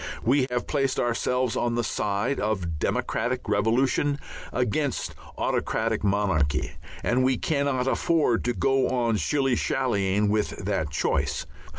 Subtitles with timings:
[0.23, 4.17] We have placed ourselves on the side of democratic revolution
[4.51, 6.71] against autocratic monarchy,
[7.03, 11.45] and we cannot afford to go on shilly shallying with that choice.